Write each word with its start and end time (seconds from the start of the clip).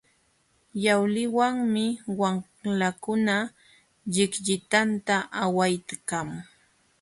Yawliwanmi 0.83 1.85
wamlakuna 2.19 3.35
llikllitanta 4.13 5.15
awaykan. 5.41 6.27